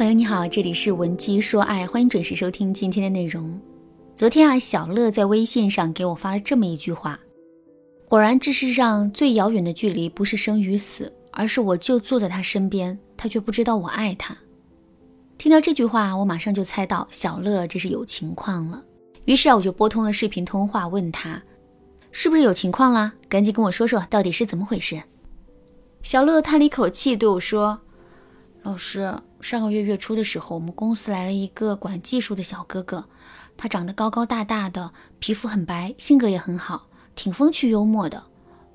[0.00, 3.60] 朋友你好，这里是文姬说爱，欢迎准时收听今天的内容。
[4.14, 7.20] 昨天啊，小乐在微信上给我发了这么一句话：
[8.08, 14.34] 果然，这世上最遥远的距离不是生与死，而是我就坐在他身边，他却不知道我爱他。
[15.36, 18.82] 听到这句话，我马上就猜到小乐这是有情况了。
[19.26, 21.42] 于是啊，我就拨通了视频通话，问他
[22.10, 23.12] 是不是有情况啦？
[23.28, 24.98] 赶紧跟我说说到底是怎么回事。
[26.02, 27.78] 小乐叹了一口气，对我说
[28.62, 33.06] ：“老师。”上个月月初的时候，我们公司来了一个管技术的小哥哥，
[33.56, 38.22] 他长得高高大大的，皮肤很白，性格也很好，挺风趣幽默的，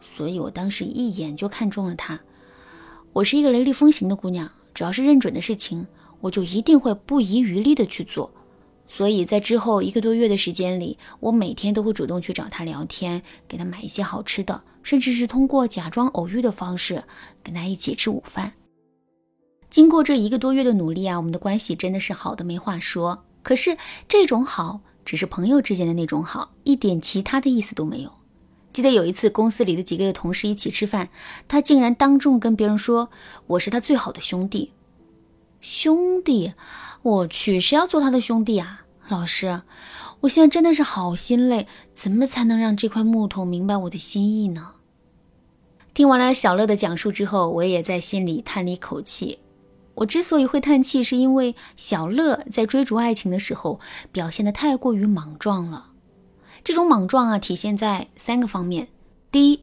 [0.00, 2.20] 所以我当时一眼就看中了他。
[3.12, 5.84] 我是一个雷厉风行的姑娘，只要是认准的事情，
[6.20, 8.32] 我就一定会不遗余力的去做。
[8.86, 17.02] 所以在之后一个多月的时间里，我每天都会主动去找他聊天，给他买一些好吃的，甚至是通过假装偶遇的方式
[17.42, 18.52] 跟他一起吃午饭。
[19.72, 23.24] 经过这一个多月的努力啊，我们的关系真的是好的没话说。
[23.42, 28.12] 可是这种好只是朋友之间的那种好，一点其他的意思都没有。
[28.74, 31.08] 记得有一次公司里的几个同事一起吃饭，
[31.48, 33.08] 他竟然当众跟别人说
[33.46, 34.72] 我是他最好的兄弟。
[35.62, 36.52] 兄弟，
[37.00, 38.84] 我去，谁要做他的兄弟啊？
[39.08, 39.62] 老师，
[40.20, 44.72] 我现在真的是好心累，怎么才能让这块木头明白我的心意呢？
[45.94, 49.38] 听完了小乐的讲述之后，我也在心里叹了一口气。
[50.02, 53.78] 我之所以会叹气，是因为小乐在追逐爱情的时候
[54.10, 55.90] 表现的太过于莽撞了。
[56.64, 58.88] 这种莽撞啊，体现在三个方面：
[59.30, 59.62] 第一，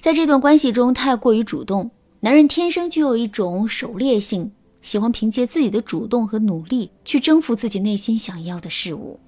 [0.00, 9.20] 在这段关系中太过于主动，男人天生具有一种狩猎性，喜欢凭借自己的主动和努力去征服自己内心想要的事物，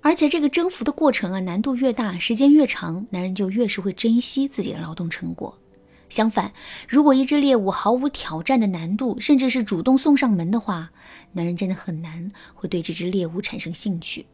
[0.00, 5.58] 而且这个征服的过程啊，难度越大，时间越长，男人就越是会珍惜自己的劳动成果。
[6.12, 6.52] 相反，
[6.86, 10.90] 如果一只猎物毫无挑战的难度，甚至是主动送上门的话，
[11.32, 14.26] 男人真的很难会对这只猎物产生兴趣。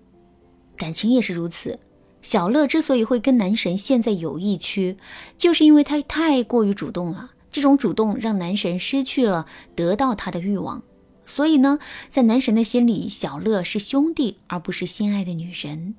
[0.76, 1.78] 感情也是如此。
[2.20, 4.96] 小乐之所以会跟男神陷在友谊区，
[5.36, 7.30] 就是因为他太过于主动了。
[7.48, 9.46] 这种主动让男神失去了
[9.76, 10.82] 得到他的欲望。
[11.26, 11.78] 所以呢，
[12.08, 15.94] 在男神的心里，小乐是兄弟，而不是心爱的女人。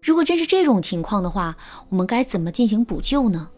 [0.00, 1.56] 如果真是这种情况的话，
[1.88, 3.50] 我们该怎么进行补救呢？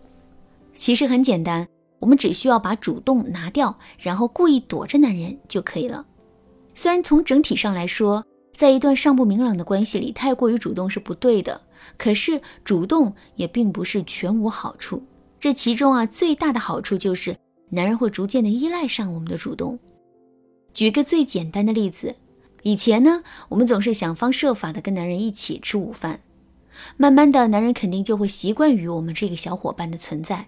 [0.74, 1.66] 其实很简单，
[1.98, 6.04] 我们只需要把主动拿掉，然后故意躲着男人就可以了。
[6.74, 11.60] 虽然从整体上来说，在一段尚不明朗的关系里，太过于主动是不对的，
[11.98, 15.02] 可是主动也并不是全无好处。
[15.38, 17.36] 这其中啊，最大的好处就是
[17.70, 19.78] 男人会逐渐的依赖上我们的主动。
[20.72, 22.14] 举个最简单的例子，
[22.62, 26.20] 以前呢，我们总是想方设法的跟男人一起吃午饭，
[26.96, 30.46] 慢慢的，男人肯定就会习惯于我们这个小伙伴的存在。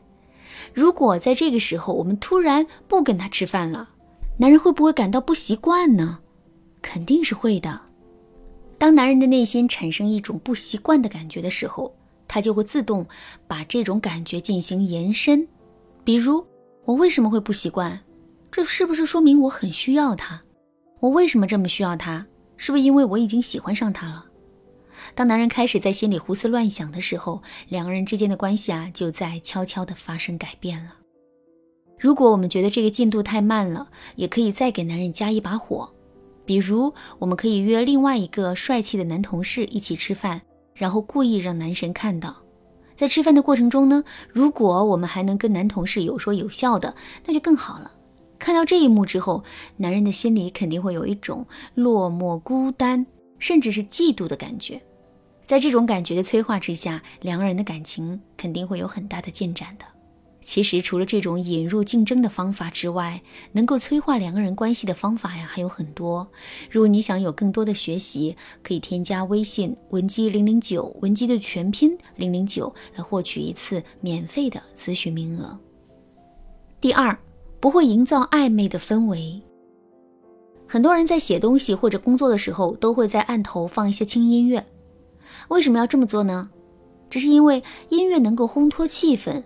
[0.73, 3.89] 如果在这个时候我们突然不跟他吃饭了，
[4.39, 6.19] 男人会不会感到不习惯呢？
[6.81, 7.81] 肯定是会的。
[8.79, 11.95] 当男人的内心产生一种不习惯的感觉的时候，
[12.27, 13.07] 他就会自动
[13.47, 15.47] 把这种感觉进行延伸。
[16.03, 16.45] 比如，
[16.85, 18.01] 我为什么会不习惯？
[18.51, 20.43] 这是不是说明我很需要他？
[20.99, 22.27] 我为什么这么需要他？
[22.57, 24.25] 是不是因为我已经喜欢上他了？
[25.15, 30.95] 当男人开始在心里胡思乱想的时候，两个人之间的关系啊，就在悄悄地发生改变了。
[31.99, 35.89] 如果我们觉得这个进度太慢了，也可以再给男人加一把火。
[36.45, 40.43] 比如，我们可以约另外一个帅气的男同事一起吃饭，
[40.75, 42.35] 然后故意让男神看到。
[42.95, 44.03] 在吃饭的过程中呢，
[44.33, 47.93] 如果我们还能跟男同事有说有笑的，那就更好了。
[48.39, 49.45] 看到这一幕之后，
[49.77, 51.47] 男人的心里肯定会有一种
[51.77, 53.07] 落寞、孤单，
[53.39, 54.83] 甚至是嫉妒的感觉。
[55.53, 59.85] 在这种感觉的催化之下，两个人的感情肯定会有很大的进展的。
[60.41, 63.21] 其实，除了这种引入竞争的方法之外，
[63.53, 66.27] 能够催化两个人关系的方法呀还有很多。
[66.71, 75.61] 如果你想有更多的学习，可以添加微信文姬零零九，文姬的全拼零零九，来获取一次免费的咨询名额。
[76.81, 77.15] 第二，
[77.61, 79.39] 不会营造暧昧的氛围。
[80.67, 84.65] 很多人在写东西或者工作的时候，都会在案头放一些轻音乐。
[85.49, 86.51] 为什么要这么做呢？
[87.11, 89.43] 这是因为音乐能够烘托气氛。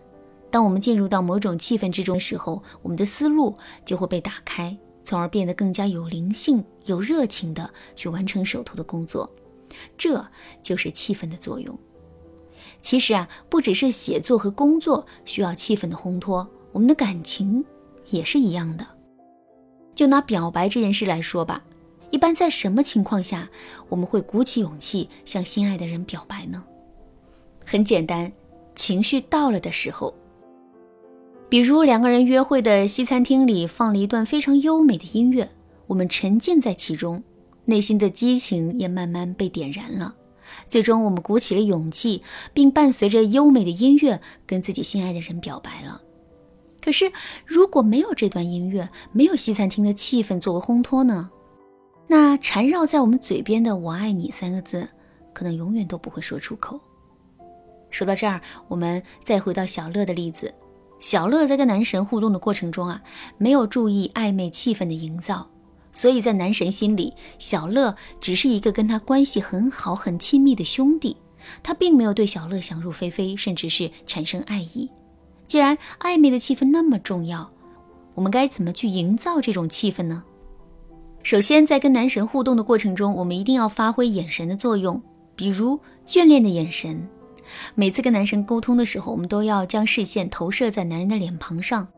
[0.50, 9.28] 当我们进入到某种气氛之中的时候，我们的思路就会被打开，从而变得更加有灵性、有热情的去完成手头的工作。
[9.98, 10.24] 这
[10.62, 11.76] 就是气氛的作用。
[12.80, 17.64] 其实啊，不只是写作和工作需要气氛的烘托，我们的感情
[18.10, 18.86] 也是一样的。
[19.94, 21.64] 就拿表白这件事来说吧。
[22.16, 23.50] 一般在什么情况下
[23.90, 26.64] 我们会鼓起勇气向心爱的人表白呢？
[27.62, 28.32] 很简单，
[28.74, 30.14] 情绪到了的时候。
[31.50, 35.46] 比如两个人约会的西餐厅里放了一段非常优美的音乐，
[35.88, 37.22] 我们沉浸在其中，
[37.66, 40.14] 内心的激情也慢慢被点燃了。
[40.70, 42.22] 最终，我们鼓起了勇气，
[42.54, 46.00] 并伴随着优美的音乐，跟自己心爱的人表白了。
[46.82, 47.12] 可是，
[47.44, 51.30] 如果没有这段音乐，没有西餐厅的气氛作为烘托呢？
[52.06, 54.88] 那缠绕在我们嘴边的“我爱你”三个字，
[55.32, 56.80] 可能永远都不会说出口。
[57.90, 60.52] 说到这儿，我们再回到小乐的例子。
[60.98, 63.02] 小乐在跟男神互动的过程中啊，
[63.38, 65.48] 没有注意暧昧气氛的营造，
[65.92, 71.16] 所以在男神心里，小乐只是一个跟他关系很好、很亲密的兄弟，
[71.62, 74.90] 他并没有对小乐想入非非，甚至是产生爱意。
[75.46, 77.50] 既然暧昧的气氛那么重要，
[78.14, 80.24] 我们该怎么去营造这种气氛呢？
[81.26, 85.02] 首先，在跟男神互动的过程中，我们一定要发挥眼神的作用，
[85.34, 85.76] 比如
[86.06, 87.08] 眷恋的眼神。
[87.74, 91.88] 每次跟男神沟通的时候，我们都要将视线投射在男人的脸庞上，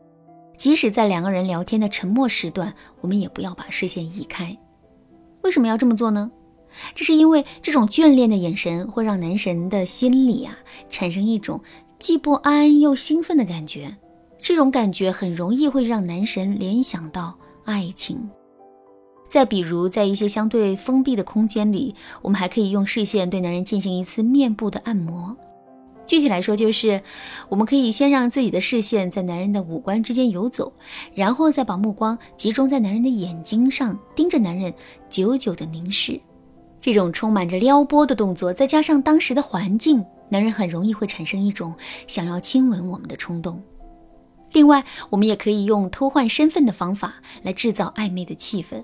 [0.57, 4.57] 即使在两个人聊天的沉默时段，我们也不要把视线移开。
[5.43, 6.31] 为什么要这么做呢？
[6.95, 10.57] 这是因为这种眷恋的眼神会让男神的心里啊
[10.89, 11.61] 产生一种
[11.99, 13.95] 既不安又兴奋的感觉，
[14.39, 18.27] 这种感觉很容易会让男神联想到爱情。
[19.29, 21.93] 再比如，在一些相对封闭的空间里，
[22.23, 25.37] 我们还可以用视线对男人进行一次面部的按摩。
[26.05, 26.99] 具体来说，就是
[27.49, 30.73] 我们可以先让自己的视线在男人的五官之间游走，
[31.13, 34.73] 然后再把目光集中在男人的眼睛上，盯着男人
[35.07, 36.19] 久久的凝视。
[36.81, 41.75] 这种充满着撩拨的动作，再加上当时的环境，男人很容易会产生一种
[42.07, 43.61] 想要亲吻我们的冲动。
[44.53, 48.83] 另外，我们也可以用偷换身份的方法来制造暧昧的气氛。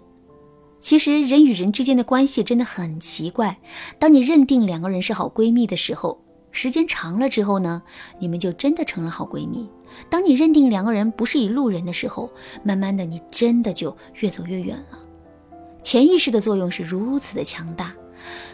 [0.85, 3.57] 其实人与人之间的关系真的很奇怪。
[3.97, 6.21] 当你认定两个人是好闺蜜的时候，
[6.51, 7.81] 时间长了之后呢，
[8.19, 9.67] 你们就真的成了好闺蜜。
[10.11, 12.29] 当你认定两个人不是一路人的时候，
[12.63, 14.99] 慢慢的你真的就越走越远了。
[15.81, 17.91] 潜意识的作用是如此的强大，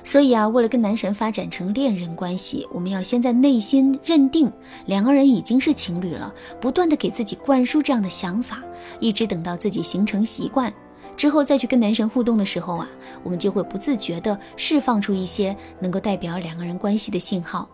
[0.02, 4.50] 所以啊，为了跟男神发展成恋人关系，我们要先在内心认定
[4.86, 8.64] 两个人已经是情侣了，不断的给自己灌输这样的想法，
[9.02, 10.74] 一直等到自己形成习惯。
[11.16, 12.88] 之后再去跟男神互动的时候啊，
[13.24, 17.70] 我们就会不自觉地释放出一些能够代表两个人关系的信号，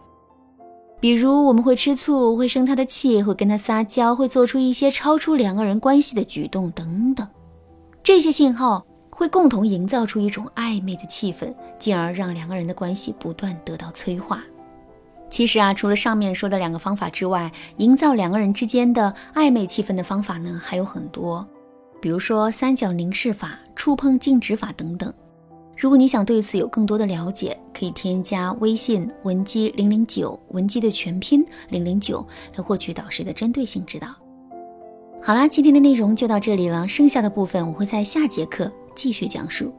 [1.00, 7.28] 比如我们会吃醋，会生他的气，会跟他撒娇，会做出一些超出两个人关系的举动等等。
[8.04, 14.44] 这些信号会共同营造出一种暧昧的气氛，进而让两个人的关系不断得到催化。
[15.30, 21.48] 其实啊，除了上面说的两个方法之外，营造两个人之间的暧昧气氛的方法呢还有很多。
[22.00, 25.14] 比如说三角凝视法、触碰静止法等等。
[25.76, 34.08] 如果你想对此有更多的了解，可以添加微信文姬零零九，文姬的全拼零零九，来获取导师的针对性指导。
[35.22, 39.74] 好啦，今天的内容就到这里了，剩下的部分我会在下节课继续讲述。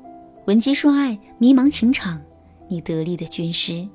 [0.46, 2.20] 文姬说爱，迷茫情场，
[2.68, 3.88] 你得力的军师。